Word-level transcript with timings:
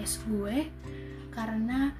podcast 0.00 0.24
gue 0.32 0.64
karena 1.28 1.92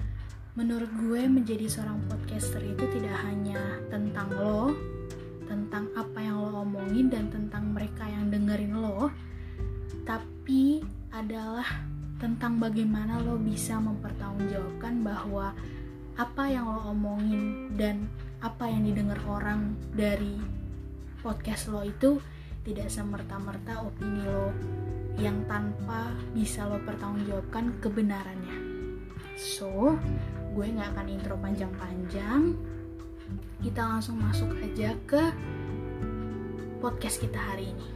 menurut 0.57 0.89
gue 1.05 1.21
menjadi 1.29 1.69
seorang 1.69 2.01
podcaster 2.09 2.65
itu 2.65 2.81
tidak 2.97 3.13
hanya 3.29 3.61
tentang 3.93 4.33
lo, 4.41 4.73
tentang 5.45 5.93
apa 5.93 6.17
yang 6.17 6.41
lo 6.41 6.65
omongin 6.65 7.13
dan 7.13 7.29
tentang 7.29 7.77
mereka 7.77 8.09
yang 8.09 8.33
dengerin 8.33 8.73
lo, 8.73 9.13
tapi 10.09 10.81
adalah 11.13 11.69
tentang 12.17 12.57
bagaimana 12.57 13.21
lo 13.21 13.37
bisa 13.37 13.77
mempertanggungjawabkan 13.77 15.05
bahwa 15.05 15.53
apa 16.17 16.45
yang 16.49 16.73
lo 16.73 16.97
omongin 16.97 17.69
dan 17.77 18.09
apa 18.41 18.65
yang 18.65 18.89
didengar 18.89 19.21
orang 19.29 19.77
dari 19.93 20.41
podcast 21.21 21.69
lo 21.69 21.85
itu 21.85 22.17
tidak 22.65 22.89
semerta-merta 22.89 23.85
opini 23.85 24.25
lo 24.25 24.49
yang 25.19 25.43
tanpa 25.51 26.15
bisa 26.37 26.69
lo 26.69 26.79
pertanggungjawabkan 26.87 27.75
kebenarannya. 27.83 28.59
So, 29.41 29.97
gue 30.53 30.67
nggak 30.69 30.95
akan 30.95 31.07
intro 31.09 31.35
panjang-panjang. 31.41 32.55
Kita 33.65 33.83
langsung 33.89 34.21
masuk 34.21 34.53
aja 34.61 34.93
ke 35.09 35.23
podcast 36.81 37.19
kita 37.19 37.41
hari 37.41 37.73
ini. 37.73 37.89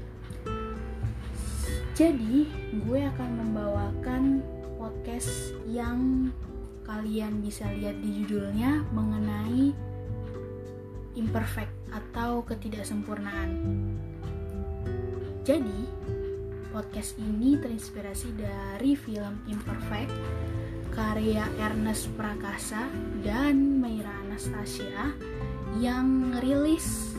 Jadi, 1.94 2.50
gue 2.84 3.00
akan 3.06 3.30
membawakan 3.38 4.42
podcast 4.76 5.54
yang 5.70 6.28
kalian 6.84 7.40
bisa 7.40 7.64
lihat 7.70 7.96
di 8.02 8.22
judulnya 8.22 8.84
mengenai 8.92 9.72
imperfect 11.14 11.72
atau 11.94 12.42
ketidaksempurnaan. 12.44 13.50
Jadi, 15.46 15.80
podcast 16.74 17.14
ini 17.22 17.54
terinspirasi 17.54 18.34
dari 18.34 18.98
film 18.98 19.38
Imperfect 19.46 20.10
karya 20.90 21.46
Ernest 21.62 22.10
Prakasa 22.18 22.90
dan 23.22 23.78
Meira 23.78 24.10
Anastasia 24.26 25.14
yang 25.78 26.34
rilis 26.42 27.14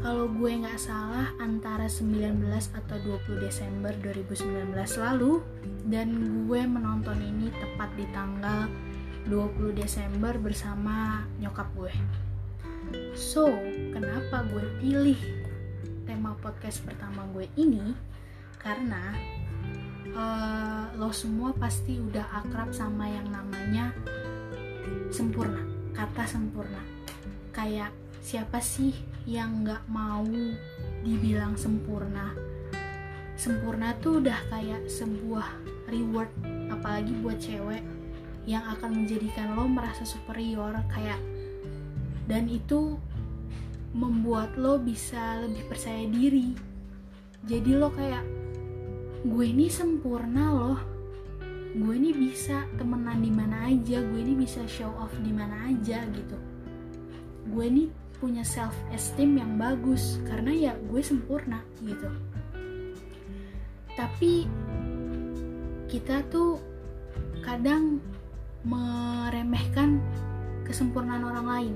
kalau 0.00 0.32
gue 0.32 0.64
nggak 0.64 0.80
salah 0.80 1.28
antara 1.44 1.92
19 1.92 2.40
atau 2.72 2.96
20 3.04 3.44
Desember 3.44 3.92
2019 4.00 4.72
lalu 4.96 5.44
dan 5.84 6.08
gue 6.48 6.60
menonton 6.64 7.20
ini 7.20 7.52
tepat 7.60 7.92
di 8.00 8.08
tanggal 8.16 8.64
20 9.28 9.76
Desember 9.76 10.36
bersama 10.40 11.24
nyokap 11.40 11.68
gue. 11.76 11.92
So, 13.16 13.48
kenapa 13.96 14.44
gue 14.52 14.64
pilih 14.80 15.20
tema 16.04 16.36
podcast 16.40 16.84
pertama 16.84 17.24
gue 17.32 17.48
ini? 17.56 18.13
Karena 18.64 19.12
uh, 20.16 20.88
lo 20.96 21.12
semua 21.12 21.52
pasti 21.52 22.00
udah 22.00 22.42
akrab 22.42 22.72
sama 22.72 23.04
yang 23.12 23.28
namanya 23.28 23.92
sempurna, 25.12 25.60
kata 25.92 26.24
sempurna. 26.24 26.80
Kayak 27.52 27.92
siapa 28.24 28.58
sih 28.64 28.96
yang 29.28 29.68
nggak 29.68 29.84
mau 29.92 30.24
dibilang 31.04 31.60
sempurna? 31.60 32.32
Sempurna 33.36 33.92
tuh 34.00 34.24
udah 34.24 34.40
kayak 34.48 34.88
sebuah 34.88 35.46
reward, 35.92 36.32
apalagi 36.72 37.12
buat 37.20 37.36
cewek 37.36 37.84
yang 38.44 38.64
akan 38.76 39.04
menjadikan 39.04 39.56
lo 39.56 39.64
merasa 39.64 40.04
superior 40.04 40.76
kayak 40.92 41.16
dan 42.28 42.48
itu 42.48 42.96
membuat 43.96 44.52
lo 44.56 44.76
bisa 44.76 45.40
lebih 45.44 45.64
percaya 45.68 46.04
diri 46.08 46.52
jadi 47.44 47.80
lo 47.80 47.88
kayak 47.92 48.24
gue 49.24 49.44
ini 49.44 49.72
sempurna 49.72 50.52
loh 50.52 50.78
gue 51.74 51.94
ini 51.96 52.14
bisa 52.14 52.68
temenan 52.78 53.18
di 53.24 53.32
mana 53.34 53.66
aja 53.66 53.98
gue 53.98 54.20
ini 54.20 54.38
bisa 54.38 54.62
show 54.68 54.92
off 55.00 55.10
di 55.24 55.32
mana 55.32 55.72
aja 55.72 56.04
gitu 56.12 56.38
gue 57.50 57.64
ini 57.64 57.84
punya 58.20 58.46
self 58.46 58.76
esteem 58.94 59.36
yang 59.40 59.58
bagus 59.58 60.22
karena 60.28 60.52
ya 60.52 60.72
gue 60.86 61.02
sempurna 61.02 61.64
gitu 61.82 62.08
tapi 63.94 64.46
kita 65.88 66.26
tuh 66.26 66.58
kadang 67.46 68.02
meremehkan 68.64 70.00
kesempurnaan 70.64 71.22
orang 71.22 71.46
lain. 71.46 71.74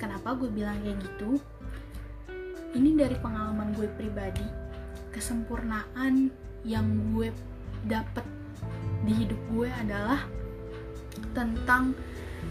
Kenapa 0.00 0.34
gue 0.34 0.50
bilang 0.50 0.80
kayak 0.82 0.98
gitu? 1.04 1.38
Ini 2.74 2.98
dari 2.98 3.16
pengalaman 3.20 3.70
gue 3.76 3.86
pribadi. 3.94 4.42
Kesempurnaan 5.14 6.32
yang 6.64 6.84
gue 7.12 7.28
dapet 7.84 8.24
di 9.04 9.12
hidup 9.12 9.40
gue 9.52 9.68
adalah 9.68 10.24
tentang 11.36 11.92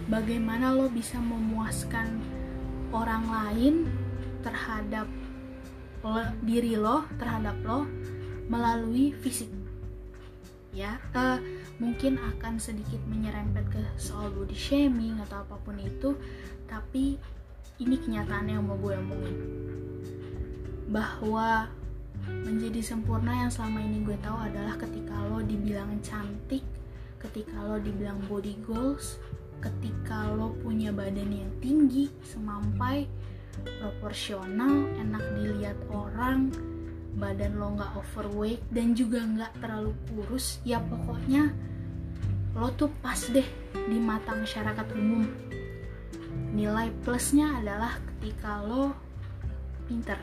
bagaimana 0.07 0.72
lo 0.72 0.88
bisa 0.88 1.18
memuaskan 1.18 2.22
orang 2.94 3.25
lain 3.25 3.75
terhadap 4.46 5.09
lo, 6.06 6.22
diri 6.46 6.78
lo, 6.78 7.03
terhadap 7.18 7.57
lo 7.66 7.90
melalui 8.47 9.16
fisik. 9.18 9.50
Ya, 10.74 10.97
uh, 11.13 11.38
mungkin 11.78 12.18
akan 12.18 12.57
sedikit 12.57 12.97
menyerempet 13.06 13.66
ke 13.69 13.81
soal 13.97 14.34
body 14.34 14.57
shaming 14.57 15.18
atau 15.22 15.45
apa 15.45 15.57
pun 15.62 15.78
itu 15.78 16.18
tapi 16.66 17.18
ini 17.81 17.95
kenyataan 17.97 18.50
yang 18.50 18.66
mau 18.66 18.78
gue 18.78 18.94
omongin 18.97 19.38
bahwa 20.90 21.69
menjadi 22.28 22.82
sempurna 22.84 23.46
yang 23.46 23.52
selama 23.52 23.80
ini 23.84 24.04
gue 24.04 24.18
tahu 24.20 24.38
adalah 24.38 24.76
ketika 24.80 25.16
lo 25.32 25.40
dibilang 25.44 26.00
cantik 26.04 26.64
ketika 27.20 27.56
lo 27.64 27.80
dibilang 27.80 28.20
body 28.28 28.60
goals 28.68 29.20
ketika 29.64 30.28
lo 30.36 30.52
punya 30.60 30.92
badan 30.92 31.32
yang 31.32 31.52
tinggi 31.64 32.12
semampai 32.24 33.08
proporsional 33.80 34.92
enak 35.00 35.24
dilihat 35.40 35.78
orang 35.88 36.52
badan 37.16 37.56
lo 37.62 37.78
nggak 37.78 37.94
overweight 37.96 38.60
dan 38.74 38.98
juga 38.98 39.24
nggak 39.24 39.54
terlalu 39.62 39.94
kurus 40.12 40.60
ya 40.68 40.82
pokoknya 40.82 41.54
lo 42.54 42.70
tuh 42.78 42.90
pas 43.02 43.18
deh 43.18 43.46
di 43.74 43.98
mata 43.98 44.38
masyarakat 44.38 44.88
umum. 44.94 45.26
Nilai 46.54 46.94
plusnya 47.02 47.58
adalah 47.58 47.98
ketika 48.14 48.62
lo 48.62 48.94
pinter 49.90 50.22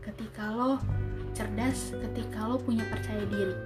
ketika 0.00 0.50
lo 0.50 0.80
cerdas 1.40 1.96
ketika 1.96 2.44
lo 2.44 2.60
punya 2.60 2.84
percaya 2.92 3.24
diri. 3.24 3.56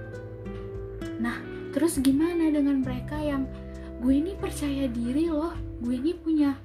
Nah 1.19 1.43
terus 1.75 1.99
gimana 1.99 2.47
dengan 2.47 2.79
mereka 2.79 3.19
yang 3.19 3.43
gue 3.99 4.15
ini 4.15 4.31
percaya 4.39 4.87
diri 4.87 5.27
loh 5.27 5.51
gue 5.83 5.91
ini 5.91 6.15
punya 6.15 6.55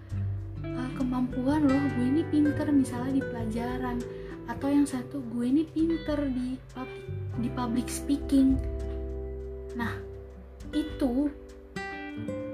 uh, 0.62 0.90
kemampuan 0.94 1.66
loh 1.66 1.82
gue 1.98 2.06
ini 2.06 2.22
pinter 2.30 2.70
misalnya 2.70 3.18
di 3.18 3.22
pelajaran. 3.26 3.98
Atau 4.46 4.70
yang 4.70 4.86
satu 4.86 5.18
gue 5.34 5.46
ini 5.46 5.62
pinter 5.66 6.30
di 6.30 6.54
public, 6.74 7.06
di 7.42 7.48
public 7.50 7.86
speaking. 7.90 8.54
Nah 9.74 9.94
itu 10.70 11.26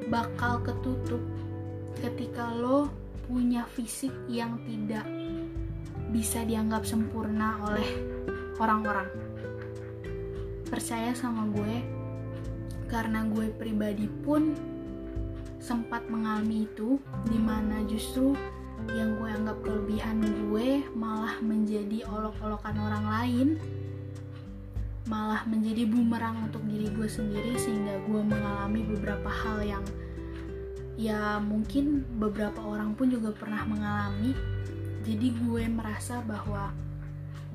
bakal 0.09 0.65
ketutup 0.65 1.21
ketika 2.01 2.53
lo 2.57 2.89
punya 3.29 3.69
fisik 3.69 4.13
yang 4.33 4.57
tidak 4.65 5.05
bisa 6.09 6.41
dianggap 6.47 6.87
sempurna 6.89 7.61
oleh 7.67 8.16
orang-orang. 8.59 9.09
Percaya 10.67 11.15
sama 11.15 11.47
gue 11.53 11.75
karena 12.87 13.27
gue 13.27 13.51
pribadi 13.55 14.07
pun 14.23 14.55
sempat 15.59 16.07
mengalami 16.07 16.71
itu 16.71 17.03
di 17.27 17.39
mana 17.43 17.83
justru 17.91 18.39
yang 18.95 19.19
gue 19.19 19.29
anggap 19.29 19.59
kelebihan 19.67 20.23
gue 20.23 20.85
malah 20.95 21.43
menjadi 21.43 22.07
olok-olokan 22.07 22.77
orang 22.79 23.05
lain 23.09 23.49
malah 25.07 25.47
menjadi 25.47 25.87
bumerang 25.87 26.51
untuk 26.51 26.63
diri 26.67 26.91
gue 26.91 27.07
sendiri 27.07 27.55
sehingga 27.59 28.03
gue 28.11 28.21
mengalami 28.27 28.83
beberapa 28.87 29.31
hal 29.31 29.63
yang 29.63 29.85
ya 30.99 31.39
mungkin 31.39 32.03
beberapa 32.19 32.59
orang 32.65 32.97
pun 32.99 33.13
juga 33.13 33.31
pernah 33.31 33.63
mengalami. 33.69 34.35
Jadi 35.07 35.31
gue 35.39 35.63
merasa 35.71 36.19
bahwa 36.27 36.75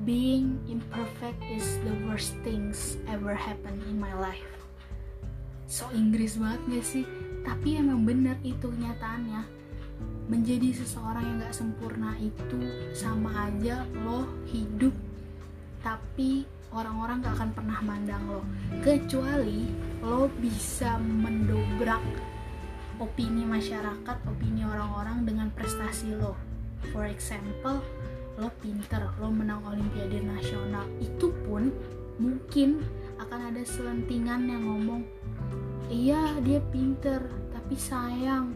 being 0.03 0.57
imperfect 0.69 1.37
is 1.45 1.77
the 1.85 1.93
worst 2.07 2.33
things 2.41 2.97
ever 3.05 3.37
happen 3.37 3.77
in 3.85 4.01
my 4.01 4.13
life. 4.17 4.49
So 5.69 5.87
Inggris 5.93 6.35
banget 6.35 6.61
gak 6.67 6.85
sih? 6.85 7.05
Tapi 7.45 7.79
emang 7.79 8.03
bener 8.03 8.35
itu 8.41 8.69
nyataannya. 8.69 9.45
Menjadi 10.27 10.73
seseorang 10.73 11.23
yang 11.23 11.37
gak 11.45 11.55
sempurna 11.55 12.17
itu 12.17 12.61
sama 12.97 13.51
aja 13.51 13.85
lo 14.05 14.25
hidup 14.49 14.93
tapi 15.81 16.45
orang-orang 16.71 17.25
gak 17.25 17.35
akan 17.41 17.51
pernah 17.57 17.79
mandang 17.81 18.23
lo. 18.29 18.41
Kecuali 18.85 19.67
lo 20.05 20.29
bisa 20.39 20.97
mendobrak 21.01 22.01
opini 23.01 23.43
masyarakat, 23.43 24.17
opini 24.29 24.61
orang-orang 24.61 25.25
dengan 25.25 25.49
prestasi 25.51 26.13
lo. 26.15 26.37
For 26.93 27.09
example, 27.09 27.81
lo 28.39 28.47
pinter, 28.63 29.11
lo 29.19 29.27
menang 29.31 29.63
olimpiade 29.67 30.23
nasional. 30.23 30.87
Itu 30.99 31.33
pun 31.43 31.73
mungkin 32.21 32.83
akan 33.17 33.51
ada 33.53 33.63
selentingan 33.65 34.47
yang 34.47 34.63
ngomong, 34.67 35.03
iya 35.89 36.37
dia 36.45 36.61
pinter, 36.69 37.19
tapi 37.51 37.75
sayang 37.75 38.53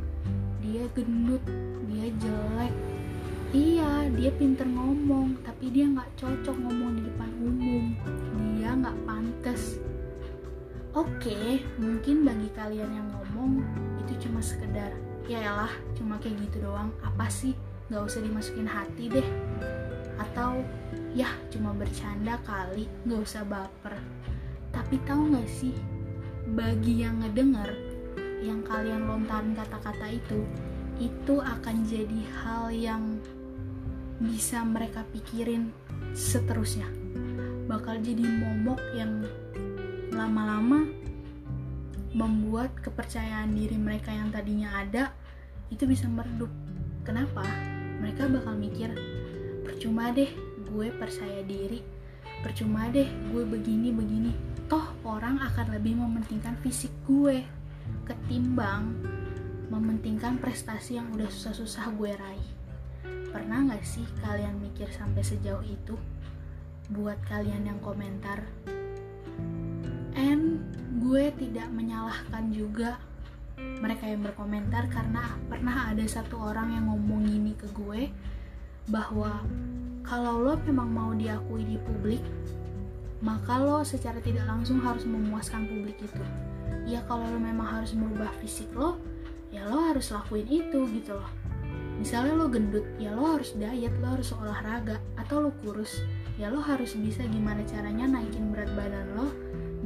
dia 0.62 0.86
gendut, 0.94 1.44
dia 1.90 2.10
jelek. 2.22 2.74
Iya, 3.56 4.12
dia 4.12 4.36
pinter 4.36 4.68
ngomong, 4.68 5.40
tapi 5.48 5.72
dia 5.72 5.88
nggak 5.88 6.12
cocok 6.20 6.58
ngomong 6.60 7.00
di 7.00 7.02
depan 7.08 7.32
umum. 7.40 7.84
Dia 8.60 8.76
nggak 8.76 8.98
pantas. 9.08 9.80
Oke, 10.92 11.64
mungkin 11.80 12.28
bagi 12.28 12.52
kalian 12.52 12.92
yang 12.92 13.08
ngomong 13.16 13.64
itu 14.04 14.28
cuma 14.28 14.44
sekedar 14.44 14.92
ya 15.26 15.42
lah 15.42 15.74
cuma 15.98 16.22
kayak 16.22 16.38
gitu 16.46 16.70
doang 16.70 16.94
apa 17.02 17.26
sih 17.34 17.58
nggak 17.90 18.04
usah 18.06 18.22
dimasukin 18.22 18.66
hati 18.66 19.10
deh 19.10 19.28
atau 20.18 20.64
ya 21.14 21.30
cuma 21.52 21.72
bercanda 21.76 22.40
kali 22.44 22.90
nggak 23.06 23.22
usah 23.22 23.44
baper 23.46 23.96
tapi 24.72 25.00
tahu 25.08 25.32
nggak 25.36 25.50
sih 25.50 25.76
bagi 26.56 27.06
yang 27.06 27.22
ngedenger 27.22 27.72
yang 28.44 28.62
kalian 28.62 29.08
lontarin 29.10 29.56
kata-kata 29.58 30.12
itu 30.12 30.46
itu 31.02 31.36
akan 31.42 31.86
jadi 31.86 32.22
hal 32.42 32.72
yang 32.72 33.04
bisa 34.22 34.64
mereka 34.64 35.04
pikirin 35.12 35.76
seterusnya 36.16 36.88
bakal 37.68 37.98
jadi 38.00 38.24
momok 38.24 38.80
yang 38.96 39.26
lama-lama 40.16 40.88
membuat 42.16 42.72
kepercayaan 42.80 43.52
diri 43.52 43.76
mereka 43.76 44.16
yang 44.16 44.32
tadinya 44.32 44.80
ada 44.80 45.12
itu 45.68 45.84
bisa 45.84 46.08
meredup. 46.08 46.48
Kenapa? 47.04 47.44
Mereka 48.02 48.28
bakal 48.32 48.56
mikir, 48.60 48.92
percuma 49.64 50.12
deh 50.12 50.30
gue 50.66 50.88
percaya 50.96 51.42
diri, 51.46 51.80
percuma 52.44 52.92
deh 52.92 53.08
gue 53.32 53.44
begini-begini. 53.48 54.32
Toh 54.66 54.98
orang 55.06 55.38
akan 55.40 55.78
lebih 55.78 55.96
mementingkan 56.00 56.58
fisik 56.66 56.92
gue 57.06 57.46
ketimbang 58.10 58.98
mementingkan 59.70 60.38
prestasi 60.38 60.98
yang 60.98 61.10
udah 61.14 61.30
susah-susah 61.30 61.94
gue 61.98 62.12
raih. 62.14 62.50
Pernah 63.34 63.74
gak 63.74 63.84
sih 63.86 64.06
kalian 64.22 64.62
mikir 64.62 64.90
sampai 64.94 65.22
sejauh 65.26 65.66
itu? 65.66 65.98
Buat 66.94 67.18
kalian 67.26 67.66
yang 67.66 67.82
komentar, 67.82 68.46
and 70.14 70.62
gue 71.02 71.34
tidak 71.34 71.66
menyalahkan 71.74 72.54
juga 72.54 73.02
mereka 73.58 74.08
yang 74.08 74.24
berkomentar 74.24 74.88
karena 74.92 75.36
pernah 75.48 75.92
ada 75.92 76.04
satu 76.08 76.40
orang 76.40 76.76
yang 76.76 76.86
ngomong 76.92 77.28
gini 77.28 77.54
ke 77.56 77.68
gue 77.72 78.12
bahwa 78.92 79.42
kalau 80.06 80.44
lo 80.44 80.54
memang 80.64 80.90
mau 80.92 81.12
diakui 81.16 81.66
di 81.66 81.78
publik 81.82 82.22
maka 83.26 83.58
lo 83.58 83.82
secara 83.82 84.22
tidak 84.22 84.46
langsung 84.46 84.78
harus 84.84 85.02
memuaskan 85.08 85.66
publik 85.66 85.98
itu. 85.98 86.24
Ya 86.86 87.02
kalau 87.10 87.26
lo 87.26 87.42
memang 87.42 87.66
harus 87.66 87.98
merubah 87.98 88.30
fisik 88.38 88.70
lo 88.78 89.02
ya 89.50 89.66
lo 89.66 89.90
harus 89.90 90.14
lakuin 90.14 90.46
itu 90.46 90.86
gitu 90.94 91.18
loh. 91.18 91.32
Misalnya 91.98 92.38
lo 92.38 92.46
gendut 92.52 92.86
ya 93.02 93.16
lo 93.16 93.40
harus 93.40 93.56
diet 93.58 93.96
lo 94.04 94.14
harus 94.14 94.30
olahraga 94.36 95.02
atau 95.18 95.42
lo 95.42 95.52
kurus 95.66 96.06
ya 96.36 96.52
lo 96.52 96.60
harus 96.60 96.94
bisa 97.00 97.24
gimana 97.26 97.64
caranya 97.64 98.20
naikin 98.20 98.52
berat 98.52 98.70
badan 98.76 99.08
lo 99.16 99.32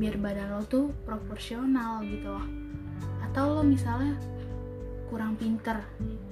biar 0.02 0.18
badan 0.18 0.58
lo 0.58 0.66
tuh 0.66 0.90
proporsional 1.06 2.02
gitu 2.02 2.34
loh 2.34 2.59
atau 3.30 3.62
lo 3.62 3.64
misalnya 3.64 4.18
kurang 5.10 5.38
pinter 5.38 5.78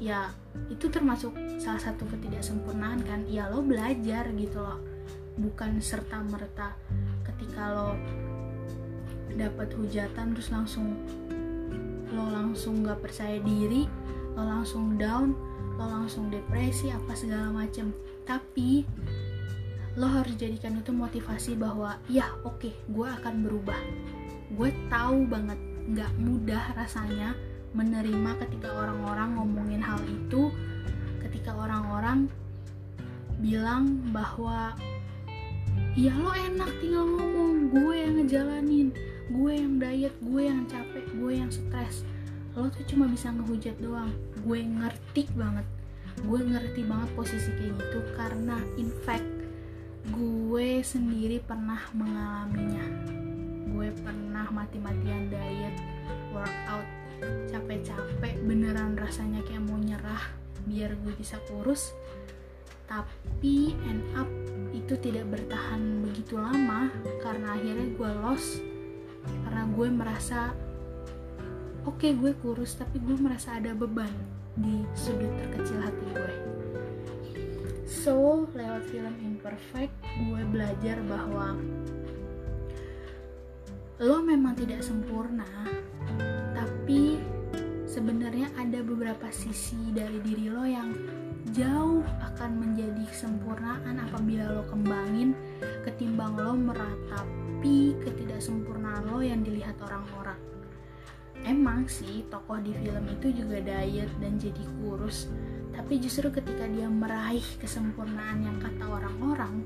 ya 0.01 0.29
itu 0.69 0.89
termasuk 0.89 1.33
salah 1.61 1.81
satu 1.81 2.09
ketidaksempurnaan 2.09 3.05
kan? 3.05 3.21
Ya 3.29 3.49
lo 3.53 3.61
belajar 3.61 4.29
gitu 4.33 4.61
loh. 4.61 4.81
Bukan 5.38 5.77
serta 5.77 6.21
merta 6.25 6.73
ketika 7.21 7.69
lo 7.73 7.94
dapat 9.38 9.69
hujatan 9.77 10.33
terus 10.33 10.49
langsung 10.49 10.97
lo 12.09 12.25
langsung 12.33 12.81
gak 12.81 13.05
percaya 13.05 13.38
diri 13.38 13.85
lo 14.33 14.41
langsung 14.41 14.97
down 14.97 15.38
lo 15.77 15.85
langsung 15.85 16.33
depresi 16.33 16.89
apa 16.89 17.13
segala 17.13 17.53
macem. 17.53 17.93
Tapi 18.25 18.81
lo 19.97 20.09
harus 20.09 20.33
jadikan 20.38 20.77
itu 20.77 20.89
motivasi 20.93 21.57
bahwa 21.57 21.97
ya 22.09 22.29
oke 22.41 22.69
okay, 22.69 22.73
gue 22.89 23.05
akan 23.05 23.45
berubah. 23.45 23.77
Gue 24.53 24.73
tahu 24.89 25.29
banget 25.29 25.66
nggak 25.88 26.12
mudah 26.19 26.63
rasanya 26.75 27.31
menerima 27.72 28.36
ketika 28.44 28.72
orang-orang 28.75 29.39
ngomongin 29.39 29.81
hal 29.84 30.00
itu 30.07 30.51
ketika 31.24 31.56
orang-orang 31.56 32.28
bilang 33.39 34.01
bahwa 34.12 34.74
ya 35.94 36.13
lo 36.18 36.34
enak 36.34 36.72
tinggal 36.81 37.06
ngomong 37.06 37.69
gue 37.69 37.95
yang 37.95 38.13
ngejalanin 38.22 38.89
gue 39.28 39.51
yang 39.51 39.75
diet 39.75 40.16
gue 40.24 40.42
yang 40.48 40.63
capek 40.68 41.06
gue 41.19 41.31
yang 41.36 41.51
stres. 41.51 42.07
Lo 42.56 42.72
tuh 42.72 42.88
cuma 42.88 43.06
bisa 43.12 43.30
ngehujat 43.30 43.75
doang. 43.84 44.10
Gue 44.42 44.63
ngerti 44.63 45.28
banget. 45.36 45.68
Gue 46.24 46.39
ngerti 46.42 46.81
banget 46.88 47.10
posisi 47.13 47.51
kayak 47.54 47.75
gitu 47.78 48.00
karena 48.16 48.57
in 48.80 48.89
fact 49.04 49.28
gue 50.10 50.80
sendiri 50.81 51.44
pernah 51.44 51.84
mengalaminya 51.92 52.88
gue 53.73 53.89
pernah 54.03 54.47
mati-matian 54.53 55.27
diet 55.31 55.75
workout 56.31 56.87
capek-capek 57.49 58.37
beneran 58.45 58.93
rasanya 58.93 59.41
kayak 59.45 59.65
mau 59.65 59.79
nyerah 59.81 60.21
biar 60.67 60.93
gue 61.01 61.13
bisa 61.17 61.39
kurus. 61.49 61.95
Tapi 62.87 63.75
end 63.87 64.03
up 64.15 64.29
itu 64.71 64.95
tidak 64.99 65.27
bertahan 65.27 66.03
begitu 66.03 66.39
lama 66.39 66.91
karena 67.19 67.55
akhirnya 67.55 67.87
gue 67.95 68.11
lost. 68.23 68.63
Karena 69.43 69.63
gue 69.67 69.87
merasa 69.91 70.55
oke 71.83 71.99
okay, 71.99 72.11
gue 72.15 72.31
kurus 72.39 72.75
tapi 72.79 72.99
gue 72.99 73.15
merasa 73.19 73.59
ada 73.59 73.75
beban 73.75 74.11
di 74.55 74.83
sudut 74.95 75.31
terkecil 75.39 75.79
hati 75.83 76.05
gue. 76.15 76.33
So, 77.88 78.47
lewat 78.51 78.88
film 78.91 79.15
Imperfect, 79.19 79.95
gue 80.27 80.41
belajar 80.51 81.00
bahwa 81.07 81.55
lo 83.98 84.22
memang 84.22 84.54
tidak 84.54 84.86
sempurna, 84.86 85.50
tapi 86.54 87.18
sebenarnya 87.89 88.54
ada 88.54 88.86
beberapa 88.86 89.25
sisi 89.34 89.89
dari 89.89 90.22
diri 90.22 90.54
lo 90.54 90.62
yang 90.70 90.94
jauh 91.50 92.06
akan 92.22 92.62
menjadi 92.62 93.10
kesempurnaan 93.10 93.98
apabila 93.98 94.54
lo 94.54 94.70
kembangin 94.70 95.34
ketimbang 95.82 96.38
lo 96.38 96.54
meratapi 96.54 97.98
ketidaksempurnaan 98.06 99.10
lo 99.10 99.25
yang 99.25 99.42
dilihat 99.42 99.82
orang-orang. 99.82 100.38
Emang 101.42 101.89
sih 101.89 102.22
tokoh 102.30 102.62
di 102.62 102.77
film 102.77 103.01
itu 103.10 103.34
juga 103.34 103.58
diet 103.66 104.13
dan 104.22 104.38
jadi 104.38 104.62
kurus, 104.77 105.25
tapi 105.74 105.98
justru 105.98 106.30
ketika 106.30 106.70
dia 106.70 106.86
meraih 106.86 107.46
kesempurnaan 107.58 108.46
yang 108.46 108.62
kata 108.62 108.86
orang-orang 108.86 109.66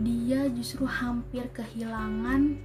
dia 0.00 0.48
justru 0.52 0.84
hampir 0.84 1.48
kehilangan 1.52 2.56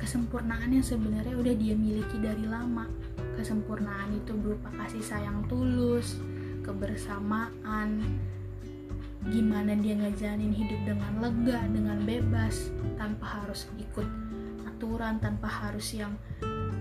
kesempurnaan 0.00 0.72
yang 0.72 0.82
sebenarnya 0.82 1.36
udah 1.36 1.54
dia 1.54 1.76
miliki 1.76 2.16
dari 2.18 2.48
lama. 2.48 2.88
Kesempurnaan 3.36 4.16
itu 4.16 4.32
berupa 4.32 4.72
kasih 4.80 5.04
sayang 5.04 5.44
tulus 5.46 6.16
kebersamaan 6.64 8.20
gimana 9.28 9.76
dia 9.76 10.00
ngejalanin 10.00 10.56
hidup 10.56 10.80
dengan 10.88 11.12
lega 11.20 11.60
dengan 11.68 12.00
bebas 12.08 12.72
tanpa 12.96 13.44
harus 13.44 13.68
ikut 13.76 14.08
aturan 14.64 15.20
tanpa 15.20 15.44
harus 15.44 15.92
yang 15.92 16.16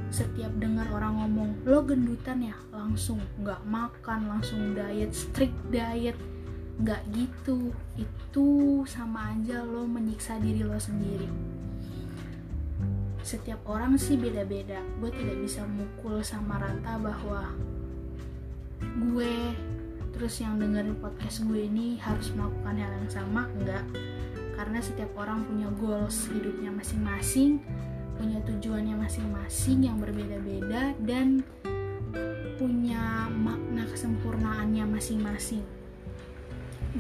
setiap 0.07 0.49
dengar 0.55 0.88
orang 0.95 1.19
ngomong 1.19 1.49
lo 1.67 1.83
gendutan 1.83 2.39
ya? 2.39 2.55
Langsung 2.71 3.19
nggak 3.43 3.61
makan 3.67 4.31
langsung 4.31 4.71
diet 4.71 5.11
strict 5.11 5.59
diet. 5.67 6.15
Nggak 6.79 7.03
gitu. 7.11 7.75
Itu 7.99 8.47
sama 8.88 9.35
aja 9.35 9.67
lo 9.67 9.83
menyiksa 9.83 10.39
diri 10.39 10.63
lo 10.63 10.79
sendiri 10.79 11.59
setiap 13.29 13.62
orang 13.69 13.93
sih 14.01 14.17
beda-beda 14.17 14.81
gue 14.98 15.12
tidak 15.13 15.38
bisa 15.38 15.62
mukul 15.69 16.25
sama 16.25 16.57
rata 16.57 16.98
bahwa 16.98 17.53
gue 18.81 19.36
terus 20.17 20.41
yang 20.41 20.57
dengerin 20.57 20.98
podcast 20.98 21.45
gue 21.45 21.69
ini 21.69 22.01
harus 22.01 22.33
melakukan 22.33 22.74
hal 22.81 22.91
yang 23.05 23.12
sama 23.13 23.45
enggak 23.53 23.86
karena 24.57 24.79
setiap 24.81 25.13
orang 25.13 25.45
punya 25.45 25.69
goals 25.77 26.25
hidupnya 26.33 26.74
masing-masing 26.74 27.62
punya 28.17 28.41
tujuannya 28.50 28.98
masing-masing 28.98 29.86
yang 29.86 30.01
berbeda-beda 30.01 30.98
dan 31.05 31.45
punya 32.59 33.31
makna 33.31 33.88
kesempurnaannya 33.88 34.83
masing-masing. 34.83 35.63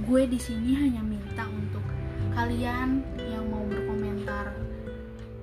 Gue 0.07 0.23
di 0.23 0.39
sini 0.39 0.71
hanya 0.79 1.03
minta 1.03 1.43
untuk 1.51 1.83
kalian. 2.31 3.03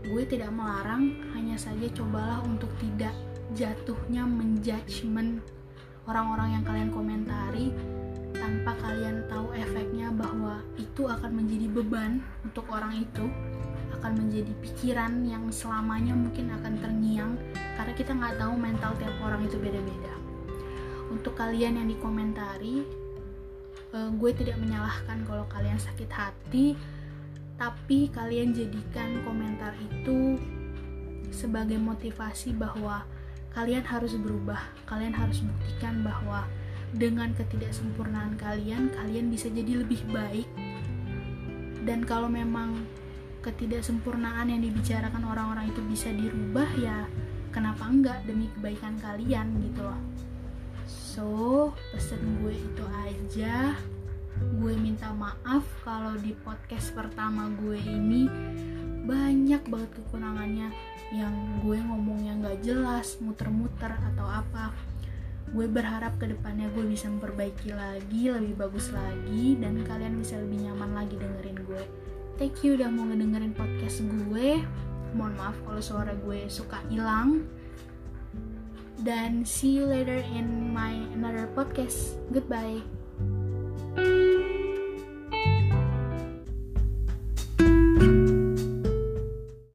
Gue 0.07 0.23
tidak 0.23 0.55
melarang, 0.55 1.19
hanya 1.35 1.59
saja 1.59 1.91
cobalah 1.91 2.39
untuk 2.47 2.71
tidak 2.79 3.11
jatuhnya 3.59 4.23
menjudgment 4.23 5.43
orang-orang 6.07 6.59
yang 6.59 6.65
kalian 6.67 6.91
komentari 6.95 7.75
tanpa 8.35 8.79
kalian 8.79 9.27
tahu 9.27 9.51
efeknya 9.59 10.15
bahwa 10.15 10.63
itu 10.79 11.11
akan 11.11 11.31
menjadi 11.35 11.67
beban 11.73 12.23
untuk 12.47 12.63
orang 12.71 13.03
itu 13.03 13.27
akan 13.99 14.13
menjadi 14.15 14.53
pikiran 14.63 15.25
yang 15.27 15.51
selamanya 15.51 16.15
mungkin 16.15 16.53
akan 16.55 16.79
terngiang 16.79 17.33
karena 17.75 17.93
kita 17.97 18.13
nggak 18.15 18.39
tahu 18.39 18.55
mental 18.55 18.93
tiap 19.03 19.15
orang 19.25 19.43
itu 19.43 19.57
beda-beda. 19.59 20.15
Untuk 21.11 21.35
kalian 21.39 21.83
yang 21.83 21.89
dikomentari 21.91 22.87
uh, 23.95 24.11
gue 24.15 24.31
tidak 24.37 24.59
menyalahkan 24.63 25.27
kalau 25.27 25.47
kalian 25.51 25.79
sakit 25.81 26.11
hati 26.13 26.79
tapi 27.57 28.13
kalian 28.13 28.53
jadikan 28.53 29.25
komentar 29.25 29.73
itu 29.81 30.37
sebagai 31.33 31.81
motivasi 31.81 32.53
bahwa 32.53 33.05
kalian 33.57 33.85
harus 33.85 34.13
berubah 34.21 34.61
kalian 34.85 35.17
harus 35.17 35.41
buktikan 35.41 36.05
bahwa 36.05 36.45
dengan 36.95 37.33
ketidaksempurnaan 37.35 38.39
kalian 38.39 38.93
kalian 38.95 39.29
bisa 39.33 39.51
jadi 39.51 39.83
lebih 39.83 40.01
baik. 40.13 40.49
Dan 41.87 42.03
kalau 42.03 42.27
memang 42.27 42.87
ketidaksempurnaan 43.43 44.51
yang 44.51 44.63
dibicarakan 44.63 45.23
orang-orang 45.23 45.71
itu 45.71 45.81
bisa 45.87 46.11
dirubah 46.11 46.67
ya 46.79 47.07
kenapa 47.55 47.87
enggak 47.87 48.19
demi 48.27 48.51
kebaikan 48.59 48.99
kalian 48.99 49.47
gitu 49.63 49.87
loh. 49.87 50.01
So 50.87 51.29
pesan 51.95 52.43
gue 52.43 52.55
itu 52.55 52.85
aja 52.91 53.75
gue 54.37 54.75
minta 54.77 55.13
maaf 55.13 55.65
kalau 55.85 56.17
di 56.21 56.37
podcast 56.37 56.93
pertama 56.93 57.49
gue 57.61 57.79
ini 57.81 58.29
banyak 59.07 59.63
banget 59.71 59.91
kekurangannya. 60.03 60.69
Yang 61.15 61.35
gue 61.63 61.79
ngomongnya 61.79 62.33
nggak 62.43 62.59
jelas 62.67 63.17
muter-muter 63.23 63.95
atau 63.95 64.27
apa. 64.27 64.75
Gue 65.55 65.71
berharap 65.71 66.19
ke 66.19 66.27
depannya 66.27 66.67
gue 66.75 66.83
bisa 66.83 67.07
memperbaiki 67.07 67.71
lagi 67.71 68.29
lebih 68.29 68.59
bagus 68.59 68.91
lagi 68.91 69.55
dan 69.63 69.87
kalian 69.87 70.19
bisa 70.19 70.35
lebih 70.43 70.67
nyaman 70.67 70.91
lagi 70.99 71.15
dengerin 71.15 71.59
gue. 71.63 71.85
Thank 72.37 72.67
you 72.67 72.75
udah 72.75 72.91
mau 72.91 73.07
ngedengerin 73.07 73.55
podcast 73.55 74.03
gue. 74.03 74.61
Mohon 75.15 75.35
maaf 75.39 75.57
kalau 75.63 75.81
suara 75.81 76.13
gue 76.27 76.51
suka 76.51 76.83
hilang. 76.91 77.47
Dan 79.01 79.47
see 79.47 79.79
you 79.79 79.87
later 79.87 80.19
in 80.35 80.75
my 80.75 80.99
another 81.15 81.47
podcast. 81.55 82.19
Goodbye 82.35 82.96